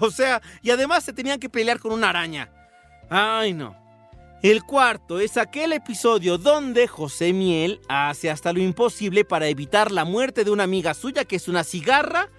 O 0.00 0.12
sea, 0.12 0.40
y 0.62 0.70
además 0.70 1.02
se 1.02 1.12
tenían 1.12 1.40
que 1.40 1.48
pelear 1.48 1.80
con 1.80 1.90
una 1.90 2.10
araña. 2.10 2.48
Ay, 3.10 3.52
no. 3.52 3.76
El 4.42 4.64
cuarto 4.64 5.20
es 5.20 5.36
aquel 5.36 5.74
episodio 5.74 6.38
donde 6.38 6.88
José 6.88 7.34
Miel 7.34 7.82
hace 7.88 8.30
hasta 8.30 8.54
lo 8.54 8.60
imposible 8.60 9.26
para 9.26 9.48
evitar 9.48 9.92
la 9.92 10.06
muerte 10.06 10.44
de 10.44 10.50
una 10.50 10.64
amiga 10.64 10.94
suya 10.94 11.26
que 11.26 11.36
es 11.36 11.46
una 11.46 11.62
cigarra. 11.62 12.30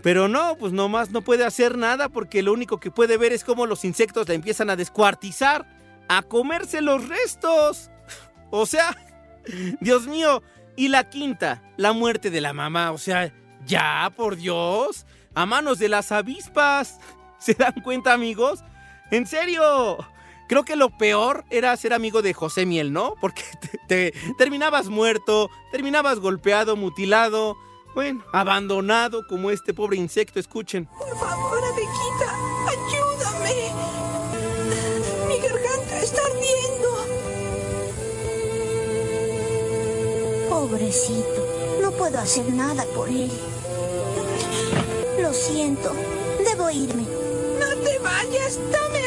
Pero 0.00 0.28
no, 0.28 0.56
pues 0.56 0.72
nomás 0.72 1.10
no 1.10 1.22
puede 1.22 1.44
hacer 1.44 1.76
nada 1.76 2.08
porque 2.08 2.40
lo 2.44 2.52
único 2.52 2.78
que 2.78 2.92
puede 2.92 3.16
ver 3.16 3.32
es 3.32 3.42
cómo 3.42 3.66
los 3.66 3.84
insectos 3.84 4.28
la 4.28 4.34
empiezan 4.34 4.70
a 4.70 4.76
descuartizar, 4.76 5.66
a 6.08 6.22
comerse 6.22 6.82
los 6.82 7.08
restos. 7.08 7.90
O 8.52 8.64
sea, 8.64 8.96
Dios 9.80 10.06
mío. 10.06 10.40
Y 10.76 10.86
la 10.86 11.10
quinta, 11.10 11.64
la 11.76 11.92
muerte 11.92 12.30
de 12.30 12.40
la 12.40 12.52
mamá. 12.52 12.92
O 12.92 12.98
sea, 12.98 13.34
ya, 13.66 14.12
por 14.14 14.36
Dios, 14.36 15.04
a 15.34 15.46
manos 15.46 15.80
de 15.80 15.88
las 15.88 16.12
avispas. 16.12 17.00
¿Se 17.38 17.54
dan 17.54 17.74
cuenta, 17.82 18.12
amigos? 18.12 18.62
En 19.10 19.26
serio. 19.26 19.98
Creo 20.48 20.64
que 20.64 20.76
lo 20.76 20.88
peor 20.88 21.44
era 21.50 21.76
ser 21.76 21.92
amigo 21.92 22.22
de 22.22 22.32
José 22.32 22.64
Miel, 22.64 22.92
¿no? 22.92 23.14
Porque 23.20 23.42
te, 23.86 24.12
te 24.12 24.34
terminabas 24.38 24.88
muerto, 24.88 25.50
terminabas 25.70 26.20
golpeado, 26.20 26.74
mutilado, 26.74 27.56
bueno, 27.94 28.24
abandonado 28.32 29.26
como 29.26 29.50
este 29.50 29.74
pobre 29.74 29.96
insecto, 29.98 30.40
escuchen. 30.40 30.86
Por 30.86 31.18
favor, 31.18 31.58
abejita, 31.64 32.34
ayúdame. 32.66 33.72
Mi 35.28 35.36
garganta 35.38 36.00
está 36.00 36.20
ardiendo. 36.24 36.88
Pobrecito, 40.48 41.80
no 41.82 41.90
puedo 41.92 42.18
hacer 42.18 42.48
nada 42.54 42.84
por 42.94 43.08
él. 43.08 43.30
Lo 45.20 45.34
siento, 45.34 45.92
debo 46.42 46.70
irme. 46.70 47.04
No 47.58 47.76
te 47.82 47.98
vayas, 47.98 48.58
dame 48.70 48.97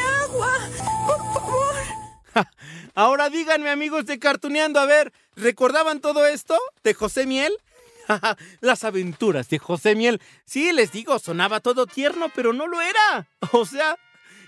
Ahora 2.96 3.30
díganme, 3.30 3.70
amigos 3.70 4.06
de 4.06 4.20
Cartuneando, 4.20 4.80
a 4.80 4.86
ver, 4.86 5.12
¿recordaban 5.36 6.02
todo 6.02 6.26
esto 6.26 6.58
de 6.84 6.94
José 6.94 7.26
Miel? 7.26 7.54
Las 8.62 8.84
aventuras 8.84 9.50
de 9.50 9.60
José 9.60 9.96
Miel. 9.96 10.22
Sí, 10.46 10.72
les 10.72 10.92
digo, 10.92 11.20
sonaba 11.20 11.60
todo 11.60 11.86
tierno, 11.86 12.28
pero 12.36 12.54
no 12.54 12.68
lo 12.68 12.82
era. 12.82 13.28
O 13.52 13.66
sea, 13.66 13.98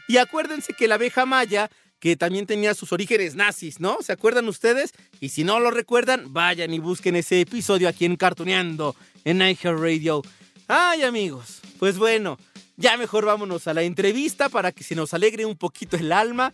y 0.07 0.17
acuérdense 0.17 0.73
que 0.73 0.87
la 0.87 0.95
abeja 0.95 1.25
maya, 1.25 1.69
que 1.99 2.15
también 2.15 2.45
tenía 2.45 2.73
sus 2.73 2.91
orígenes 2.91 3.35
nazis, 3.35 3.79
¿no? 3.79 3.97
¿Se 4.01 4.11
acuerdan 4.11 4.47
ustedes? 4.47 4.91
Y 5.19 5.29
si 5.29 5.43
no 5.43 5.59
lo 5.59 5.71
recuerdan, 5.71 6.33
vayan 6.33 6.73
y 6.73 6.79
busquen 6.79 7.15
ese 7.15 7.41
episodio 7.41 7.87
aquí 7.87 8.05
en 8.05 8.17
Cartuneando, 8.17 8.95
en 9.23 9.41
iHeart 9.41 9.79
Radio. 9.79 10.21
Ay, 10.67 11.03
amigos, 11.03 11.59
pues 11.77 11.97
bueno, 11.97 12.37
ya 12.77 12.95
mejor 12.97 13.25
vámonos 13.25 13.67
a 13.67 13.73
la 13.73 13.83
entrevista 13.83 14.47
para 14.49 14.71
que 14.71 14.83
se 14.83 14.95
nos 14.95 15.13
alegre 15.13 15.45
un 15.45 15.57
poquito 15.57 15.97
el 15.97 16.11
alma. 16.11 16.53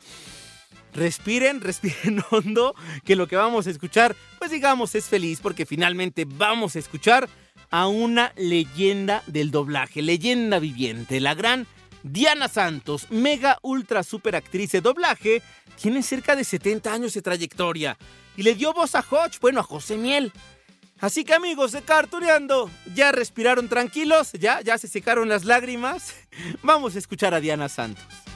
Respiren, 0.93 1.61
respiren 1.61 2.23
hondo, 2.31 2.73
que 3.05 3.15
lo 3.15 3.27
que 3.27 3.35
vamos 3.35 3.67
a 3.67 3.69
escuchar, 3.69 4.15
pues 4.39 4.51
digamos, 4.51 4.95
es 4.95 5.05
feliz 5.05 5.39
porque 5.41 5.65
finalmente 5.65 6.25
vamos 6.27 6.75
a 6.75 6.79
escuchar 6.79 7.29
a 7.69 7.87
una 7.87 8.33
leyenda 8.35 9.23
del 9.27 9.51
doblaje, 9.51 10.01
leyenda 10.01 10.57
viviente, 10.57 11.19
la 11.19 11.35
gran 11.35 11.67
Diana 12.01 12.47
Santos, 12.47 13.11
mega 13.11 13.59
ultra 13.61 14.01
super 14.01 14.35
actriz 14.35 14.71
de 14.71 14.81
doblaje, 14.81 15.43
tiene 15.79 16.01
cerca 16.01 16.35
de 16.35 16.43
70 16.43 16.91
años 16.91 17.13
de 17.13 17.21
trayectoria 17.21 17.97
y 18.35 18.43
le 18.43 18.55
dio 18.55 18.73
voz 18.73 18.95
a 18.95 19.05
Hodge, 19.07 19.39
bueno, 19.39 19.59
a 19.59 19.63
José 19.63 19.97
Miel. 19.97 20.31
Así 21.01 21.23
que 21.23 21.33
amigos 21.33 21.71
de 21.71 21.81
Cartuneando, 21.81 22.69
ya 22.93 23.11
respiraron 23.11 23.69
tranquilos, 23.69 24.33
ya, 24.33 24.61
ya 24.61 24.77
se 24.77 24.87
secaron 24.87 25.29
las 25.29 25.45
lágrimas. 25.45 26.13
Vamos 26.63 26.95
a 26.95 26.99
escuchar 26.99 27.33
a 27.33 27.39
Diana 27.39 27.69
Santos. 27.69 28.28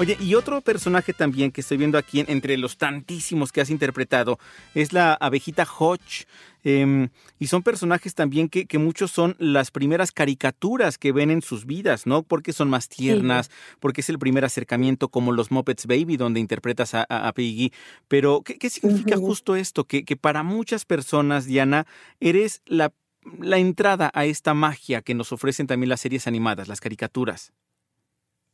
Oye, 0.00 0.16
y 0.18 0.34
otro 0.34 0.62
personaje 0.62 1.12
también 1.12 1.52
que 1.52 1.60
estoy 1.60 1.76
viendo 1.76 1.98
aquí 1.98 2.24
entre 2.26 2.56
los 2.56 2.78
tantísimos 2.78 3.52
que 3.52 3.60
has 3.60 3.68
interpretado 3.68 4.38
es 4.74 4.94
la 4.94 5.12
abejita 5.12 5.66
Hodge. 5.78 6.24
Eh, 6.64 7.10
y 7.38 7.46
son 7.48 7.62
personajes 7.62 8.14
también 8.14 8.48
que, 8.48 8.64
que, 8.64 8.78
muchos 8.78 9.10
son 9.10 9.36
las 9.38 9.70
primeras 9.70 10.10
caricaturas 10.10 10.96
que 10.96 11.12
ven 11.12 11.30
en 11.30 11.42
sus 11.42 11.66
vidas, 11.66 12.06
¿no? 12.06 12.22
Porque 12.22 12.54
son 12.54 12.70
más 12.70 12.88
tiernas, 12.88 13.48
sí. 13.48 13.76
porque 13.78 14.00
es 14.00 14.08
el 14.08 14.18
primer 14.18 14.46
acercamiento 14.46 15.08
como 15.08 15.32
los 15.32 15.50
Muppets 15.50 15.84
Baby, 15.84 16.16
donde 16.16 16.40
interpretas 16.40 16.94
a, 16.94 17.04
a, 17.06 17.28
a 17.28 17.32
Piggy. 17.34 17.70
Pero, 18.08 18.40
¿qué, 18.42 18.56
qué 18.56 18.70
significa 18.70 19.18
uh 19.18 19.20
-huh. 19.20 19.26
justo 19.26 19.54
esto? 19.54 19.84
Que, 19.84 20.06
que 20.06 20.16
para 20.16 20.42
muchas 20.42 20.86
personas, 20.86 21.44
Diana, 21.44 21.86
eres 22.20 22.62
la, 22.64 22.90
la 23.38 23.58
entrada 23.58 24.10
a 24.14 24.24
esta 24.24 24.54
magia 24.54 25.02
que 25.02 25.12
nos 25.12 25.30
ofrecen 25.30 25.66
también 25.66 25.90
las 25.90 26.00
series 26.00 26.26
animadas, 26.26 26.68
las 26.68 26.80
caricaturas. 26.80 27.52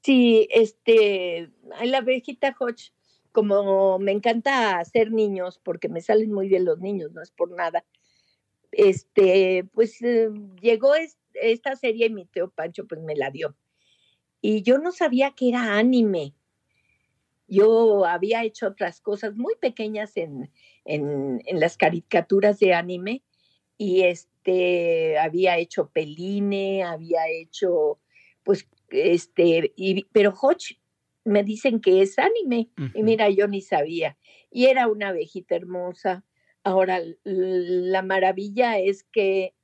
Sí, 0.07 0.47
este, 0.53 1.51
la 1.83 1.99
abejita 1.99 2.55
Hodge, 2.61 2.93
como 3.33 3.99
me 3.99 4.13
encanta 4.13 4.79
hacer 4.79 5.11
niños, 5.11 5.61
porque 5.65 5.89
me 5.89 6.01
salen 6.01 6.31
muy 6.33 6.47
bien 6.47 6.65
los 6.65 6.79
niños, 6.79 7.11
no 7.11 7.21
es 7.21 7.33
por 7.33 7.51
nada, 7.51 7.85
este, 8.71 9.65
pues 9.75 10.01
eh, 10.03 10.31
llegó 10.63 10.95
es, 10.95 11.19
esta 11.35 11.75
serie 11.75 12.07
y 12.07 12.11
mi 12.11 12.25
tío 12.25 12.51
Pancho 12.51 12.87
pues 12.87 13.01
me 13.01 13.17
la 13.17 13.33
dio. 13.33 13.57
Y 14.41 14.63
yo 14.63 14.79
no 14.79 14.93
sabía 14.93 15.33
que 15.33 15.49
era 15.49 15.77
anime. 15.77 16.35
Yo 17.49 18.05
había 18.05 18.45
hecho 18.45 18.69
otras 18.69 19.01
cosas 19.01 19.35
muy 19.35 19.57
pequeñas 19.57 20.17
en, 20.17 20.53
en, 20.85 21.43
en 21.47 21.59
las 21.59 21.77
caricaturas 21.77 22.61
de 22.61 22.75
anime 22.75 23.25
y 23.77 24.03
este, 24.03 25.19
había 25.19 25.59
hecho 25.59 25.91
Peline, 25.91 26.85
había 26.85 27.29
hecho 27.29 27.99
pues 28.45 28.69
este, 28.91 29.73
y, 29.77 30.05
pero 30.13 30.33
Hodge 30.33 30.79
me 31.25 31.43
dicen 31.43 31.81
que 31.81 32.03
es 32.03 32.19
anime, 32.19 32.71
uh 32.79 32.83
-huh. 32.83 32.93
y 32.95 33.03
mira, 33.03 33.29
yo 33.31 33.49
ni 33.49 33.61
sabía. 33.61 34.17
Y 34.51 34.67
era 34.67 34.89
una 34.89 35.09
abejita 35.09 35.57
hermosa. 35.57 36.25
Ahora, 36.63 37.01
la 37.25 38.03
maravilla 38.03 38.79
es 38.79 39.05
que 39.05 39.55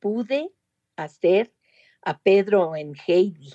pude 0.00 0.50
hacer 0.96 1.52
a 2.02 2.18
Pedro 2.18 2.76
en 2.76 2.94
Heidi. 3.06 3.52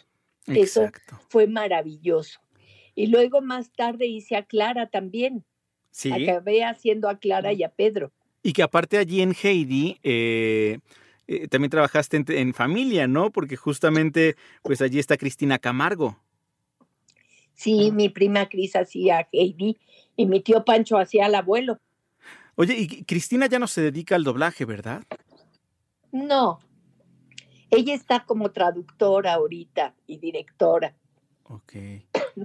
Exacto. 0.48 1.02
Eso 1.16 1.26
fue 1.30 1.48
maravilloso. 1.48 2.40
Y 2.96 3.08
luego 3.08 3.42
más 3.42 3.72
tarde 3.74 4.08
hice 4.08 4.36
a 4.36 4.44
Clara 4.44 4.88
también. 4.88 5.46
Sí. 5.92 6.12
Acabé 6.12 6.64
haciendo 6.64 7.10
a 7.10 7.20
Clara 7.20 7.54
y 7.54 7.64
a 7.64 7.70
Pedro. 7.70 8.12
Y 8.44 8.54
que 8.54 8.64
aparte 8.64 8.98
allí 8.98 9.22
en 9.22 9.34
Heidi, 9.34 10.00
eh, 10.04 10.80
eh, 11.28 11.48
también 11.48 11.70
trabajaste 11.70 12.18
en, 12.18 12.26
en, 12.30 12.54
familia, 12.54 13.08
¿no? 13.08 13.32
Porque 13.32 13.56
justamente, 13.56 14.36
pues 14.64 14.82
allí 14.82 15.00
está 15.00 15.18
Cristina 15.18 15.60
Camargo. 15.60 16.18
Sí, 17.54 17.92
mi 17.92 18.10
prima 18.10 18.48
Cris 18.50 18.76
hacía 18.76 19.28
Heidi 19.32 19.78
y 20.16 20.26
mi 20.28 20.42
tío 20.42 20.64
Pancho 20.64 20.98
hacía 20.98 21.26
al 21.26 21.36
abuelo. 21.36 21.80
Oye, 22.56 22.76
y 22.76 23.04
Cristina 23.04 23.48
ya 23.48 23.60
no 23.60 23.68
se 23.68 23.82
dedica 23.82 24.16
al 24.16 24.24
doblaje, 24.24 24.66
¿verdad? 24.66 25.04
No. 26.12 26.60
Ella 27.70 27.94
está 27.94 28.26
como 28.26 28.52
traductora 28.52 29.34
ahorita 29.34 29.96
y 30.06 30.18
directora. 30.18 30.96
Ok. 31.44 31.74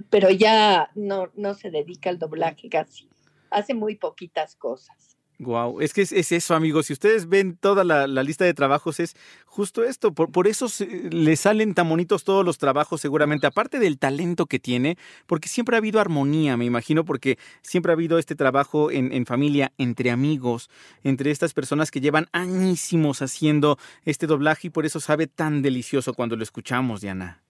Pero 0.09 0.29
ya 0.29 0.91
no, 0.95 1.31
no 1.35 1.53
se 1.53 1.71
dedica 1.71 2.09
al 2.09 2.19
doblaje 2.19 2.69
casi. 2.69 3.09
Hace 3.49 3.73
muy 3.73 3.95
poquitas 3.95 4.55
cosas. 4.55 5.12
Wow, 5.39 5.81
es 5.81 5.93
que 5.93 6.01
es, 6.03 6.11
es, 6.11 6.31
eso, 6.31 6.53
amigos. 6.53 6.85
Si 6.85 6.93
ustedes 6.93 7.27
ven 7.27 7.57
toda 7.57 7.83
la, 7.83 8.07
lista 8.23 8.45
de 8.45 8.53
trabajos, 8.53 8.99
es 8.99 9.15
justo 9.45 9.83
esto. 9.83 10.13
Por, 10.13 10.47
eso 10.47 10.67
le 11.09 11.35
salen 11.35 11.73
tan 11.73 11.89
bonitos 11.89 12.23
todos 12.23 12.45
los 12.45 12.57
trabajos, 12.57 13.01
seguramente, 13.01 13.47
aparte 13.47 13.79
del 13.79 13.97
talento 13.97 14.45
que 14.45 14.59
tiene, 14.59 14.97
porque 15.25 15.49
siempre 15.49 15.75
ha 15.75 15.79
habido 15.79 15.99
armonía, 15.99 16.55
me 16.55 16.65
imagino, 16.65 17.03
porque 17.03 17.37
siempre 17.61 17.91
ha 17.91 17.95
habido 17.95 18.19
este 18.19 18.35
trabajo 18.35 18.91
en, 18.91 19.11
en 19.11 19.25
familia, 19.25 19.73
entre 19.77 20.11
amigos, 20.11 20.69
entre 21.03 21.31
estas 21.31 21.53
personas 21.53 21.89
que 21.89 22.01
llevan 22.01 22.27
añísimos 22.31 23.21
haciendo 23.21 23.77
este 24.05 24.27
doblaje 24.27 24.67
y 24.67 24.69
por 24.69 24.85
eso 24.85 24.99
sabe 24.99 25.27
tan 25.27 25.61
delicioso 25.61 26.13
cuando 26.13 26.35
lo 26.35 26.43
escuchamos, 26.43 27.01
Diana. 27.01 27.41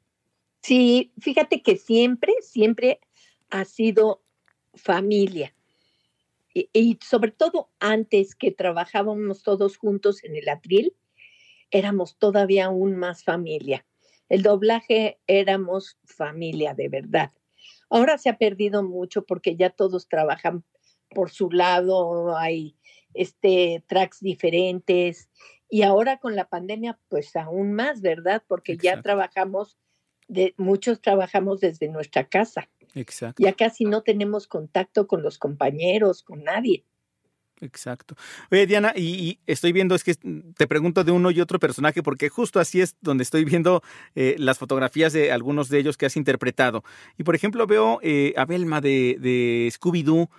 Sí, 0.62 1.12
fíjate 1.20 1.62
que 1.62 1.76
siempre, 1.76 2.34
siempre 2.42 3.02
ha 3.50 3.66
sido 3.66 4.24
familia 4.74 5.54
y, 6.54 6.70
y, 6.74 7.00
sobre 7.02 7.32
todo 7.32 7.70
antes 7.80 8.36
que 8.36 8.52
trabajábamos 8.52 9.44
todos 9.44 9.78
juntos 9.78 10.24
en 10.24 10.36
el 10.36 10.50
atril, 10.50 10.96
éramos 11.72 12.18
todavía 12.18 12.66
aún 12.66 12.96
más 12.96 13.24
familia. 13.24 13.86
El 14.30 14.44
doblaje 14.44 15.20
éramos 15.28 15.98
familia 16.06 16.74
de 16.74 16.90
verdad. 16.90 17.32
Ahora 17.90 18.18
se 18.18 18.30
ha 18.30 18.38
perdido 18.38 18.84
mucho 18.84 19.26
porque 19.26 19.56
ya 19.56 19.70
todos 19.70 20.08
trabajan 20.08 20.64
por 21.10 21.30
su 21.30 21.52
lado, 21.52 22.36
hay 22.36 22.76
este, 23.14 23.84
tracks 23.88 24.20
diferentes 24.20 25.30
y 25.70 25.84
ahora 25.84 26.18
con 26.18 26.36
la 26.36 26.50
pandemia 26.50 27.00
pues 27.10 27.36
aún 27.36 27.74
más, 27.74 28.02
¿verdad? 28.02 28.44
Porque 28.48 28.74
Exacto. 28.74 28.98
ya 28.98 29.02
trabajamos, 29.02 29.78
de, 30.28 30.54
muchos 30.58 31.02
trabajamos 31.02 31.60
desde 31.60 31.88
nuestra 31.88 32.28
casa. 32.28 32.70
Exacto. 32.94 33.42
Ya 33.44 33.54
casi 33.54 33.86
no 33.86 34.02
tenemos 34.02 34.48
contacto 34.48 35.08
con 35.08 35.24
los 35.24 35.38
compañeros, 35.38 36.24
con 36.24 36.44
nadie. 36.44 36.86
Exacto. 37.62 38.16
Oye, 38.52 38.68
Diana, 38.68 38.94
y, 38.96 39.02
y, 39.02 39.40
estoy 39.48 39.72
viendo, 39.72 39.96
es 39.96 40.04
que 40.04 40.16
te 40.16 40.68
pregunto 40.68 41.04
de 41.04 41.12
uno 41.12 41.32
y 41.32 41.40
otro 41.40 41.60
personaje, 41.60 42.04
porque 42.04 42.30
justo 42.30 42.60
así 42.60 42.82
es 42.82 42.96
donde 43.02 43.24
estoy 43.24 43.46
viendo 43.46 43.82
eh, 44.16 44.36
las 44.38 44.58
fotografías 44.58 45.14
de 45.14 45.32
algunos 45.32 45.70
de 45.70 45.80
ellos 45.80 45.98
que 45.98 46.06
has 46.06 46.18
interpretado. 46.18 46.84
Y 47.18 47.24
por 47.24 47.36
ejemplo, 47.36 47.66
veo 47.66 48.00
eh, 48.02 48.34
a 48.36 48.46
Belma 48.46 48.82
de, 48.82 49.18
de 49.20 49.70
Scooby-Doo. 49.72 50.30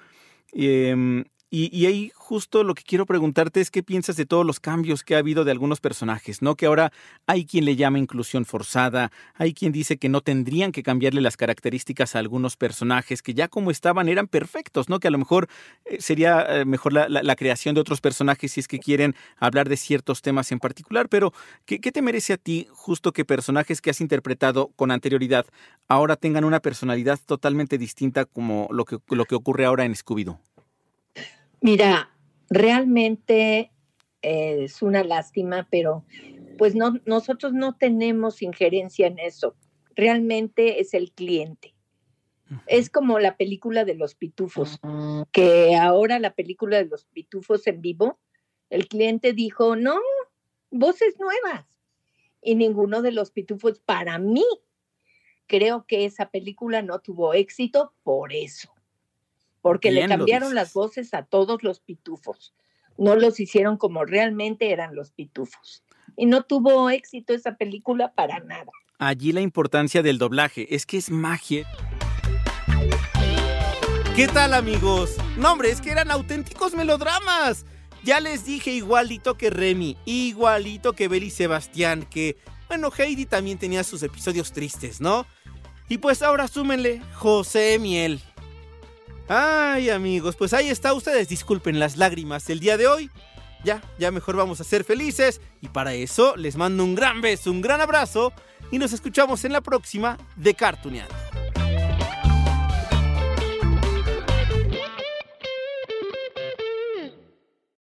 Eh, 0.52 1.25
y, 1.54 1.70
y, 1.73 1.87
ahí 1.87 2.11
justo 2.16 2.64
lo 2.64 2.75
que 2.75 2.82
quiero 2.82 3.06
preguntarte 3.06 3.61
es 3.61 3.70
qué 3.70 3.84
piensas 3.84 4.16
de 4.16 4.26
todos 4.26 4.44
los 4.44 4.58
cambios 4.58 5.04
que 5.04 5.14
ha 5.14 5.18
habido 5.18 5.44
de 5.44 5.52
algunos 5.52 5.78
personajes, 5.78 6.42
¿no? 6.42 6.56
Que 6.56 6.66
ahora 6.66 6.90
hay 7.28 7.46
quien 7.46 7.64
le 7.64 7.76
llama 7.76 8.00
inclusión 8.00 8.44
forzada, 8.44 9.12
hay 9.34 9.54
quien 9.54 9.70
dice 9.70 9.96
que 9.96 10.08
no 10.08 10.20
tendrían 10.20 10.73
que 10.73 10.82
cambiarle 10.82 11.20
las 11.20 11.37
características 11.37 12.16
a 12.16 12.18
algunos 12.18 12.56
personajes 12.56 13.23
que 13.23 13.34
ya 13.34 13.46
como 13.46 13.70
estaban 13.70 14.08
eran 14.08 14.26
perfectos, 14.26 14.88
¿no? 14.88 14.99
Que 14.99 15.06
a 15.06 15.12
lo 15.12 15.18
mejor 15.18 15.46
eh, 15.84 15.99
sería 16.00 16.44
eh, 16.49 16.64
mejor 16.64 16.92
la, 16.92 17.37
creación 17.37 17.76
de 17.76 17.82
otros 17.82 18.00
personajes 18.00 18.50
si 18.50 18.58
es 18.58 18.66
que 18.66 18.80
quieren 18.80 19.14
hablar 19.37 19.68
de 19.68 19.76
ciertos 19.76 20.23
temas 20.23 20.50
en 20.50 20.58
particular, 20.58 21.08
pero 21.08 21.32
¿qué, 21.66 21.80
¿qué 21.80 21.92
te 21.92 22.02
merece 22.02 22.32
a 22.32 22.37
ti 22.37 22.66
justo 22.73 23.12
que 23.12 23.25
personajes 23.25 23.80
que 23.80 23.90
has 23.90 24.00
interpretado 24.00 24.73
con 24.75 24.90
anterioridad 24.90 25.46
ahora 25.87 26.16
tengan 26.16 26.42
una 26.42 26.58
personalidad 26.58 27.20
totalmente 27.25 27.78
distinta 27.78 28.25
como 28.25 28.66
lo 28.73 28.84
que, 28.84 28.99
lo 29.11 29.25
que 29.25 29.37
ocurre 29.37 29.66
ahora 29.66 29.84
en 29.84 29.94
Scooby-Doo? 29.94 30.40
Mira, 31.64 32.14
realmente 32.50 33.73
eh, 34.21 34.64
es 34.64 34.83
una 34.83 35.02
lástima, 35.02 35.66
pero 35.71 36.04
pues 36.59 36.75
no, 36.75 37.00
nosotros 37.06 37.54
no 37.54 37.78
tenemos 37.78 38.42
injerencia 38.42 39.06
en 39.06 39.18
eso. 39.18 39.56
Realmente 39.97 40.83
es 40.83 40.92
el 40.92 41.12
cliente. 41.12 41.75
Es 42.66 42.90
como 42.90 43.18
la 43.18 43.38
película 43.38 43.87
de 43.87 43.94
los 43.94 44.14
pitufos, 44.14 44.78
que 45.33 45.75
ahora 45.75 46.18
la 46.18 46.35
película 46.35 46.76
de 46.76 46.85
los 46.85 47.06
pitufos 47.06 47.66
en 47.66 47.80
vivo, 47.80 48.21
el 48.68 48.87
cliente 48.87 49.33
dijo, 49.33 49.75
no, 49.75 49.99
voces 50.71 51.14
nuevas. 51.18 51.64
Y 52.42 52.56
ninguno 52.56 53.00
de 53.00 53.12
los 53.12 53.30
pitufos, 53.30 53.80
para 53.80 54.18
mí, 54.18 54.44
creo 55.47 55.87
que 55.87 56.04
esa 56.04 56.28
película 56.28 56.83
no 56.83 56.99
tuvo 56.99 57.32
éxito 57.32 57.95
por 58.02 58.34
eso 58.34 58.74
porque 59.65 59.91
Bien 59.91 60.11
le 60.11 60.17
cambiaron 60.17 60.55
las 60.55 60.75
voces 60.75 61.15
a 61.15 61.23
todos 61.23 61.63
los 61.63 61.81
pitufos. 61.81 62.53
No 62.99 63.17
los 63.17 63.41
hicieron 63.41 63.79
como 63.79 64.05
realmente 64.05 64.71
eran 64.71 64.95
los 64.95 65.11
pitufos. 65.11 65.83
Y 66.19 66.27
no 66.27 66.43
tuvo 66.43 66.91
éxito 66.91 67.33
esa 67.33 67.57
película 67.57 68.13
para 68.13 68.41
nada. 68.41 68.71
Allí 68.99 69.33
la 69.33 69.41
importancia 69.41 70.03
del 70.03 70.19
doblaje, 70.19 70.75
es 70.75 70.85
que 70.85 70.99
es 70.99 71.09
magia. 71.09 71.67
¿Qué 74.15 74.29
tal 74.29 74.53
amigos? 74.53 75.17
No 75.39 75.53
hombre, 75.53 75.71
es 75.71 75.81
que 75.81 75.93
eran 75.93 76.11
auténticos 76.11 76.75
melodramas. 76.75 77.65
Ya 78.03 78.21
les 78.21 78.45
dije 78.45 78.71
igualito 78.71 79.39
que 79.39 79.49
Remy, 79.49 79.97
igualito 80.05 80.93
que 80.93 81.09
Beli 81.09 81.31
Sebastián, 81.31 82.07
que, 82.11 82.37
bueno, 82.69 82.91
Heidi 82.95 83.25
también 83.25 83.57
tenía 83.57 83.83
sus 83.83 84.03
episodios 84.03 84.53
tristes, 84.53 85.00
¿no? 85.00 85.25
Y 85.89 85.97
pues 85.97 86.21
ahora 86.21 86.49
súmenle 86.49 87.00
José 87.15 87.79
Miel. 87.79 88.21
Ay, 89.28 89.91
amigos, 89.91 90.37
pues 90.37 90.52
ahí 90.52 90.69
está. 90.69 90.93
Ustedes 90.93 91.28
disculpen 91.28 91.78
las 91.78 91.97
lágrimas 91.97 92.47
del 92.47 92.60
día 92.60 92.76
de 92.76 92.87
hoy. 92.87 93.10
Ya, 93.65 93.82
ya 93.99 94.10
mejor 94.10 94.37
vamos 94.37 94.60
a 94.60 94.65
ser 94.65 94.84
felices. 94.84 95.41
Y 95.63 95.69
para 95.69 95.95
eso 95.95 96.37
les 96.37 96.56
mando 96.56 96.84
un 96.84 96.95
gran 96.95 97.21
beso, 97.21 97.50
un 97.50 97.63
gran 97.63 97.80
abrazo. 97.80 98.32
Y 98.71 98.78
nos 98.78 98.93
escuchamos 98.93 99.45
en 99.45 99.52
la 99.52 99.63
próxima 99.63 100.19
de 100.37 100.54
Cartooneando. 100.54 101.15